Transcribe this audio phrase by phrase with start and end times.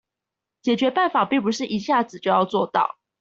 [0.63, 2.97] 解決辦法並不是一下子就要做到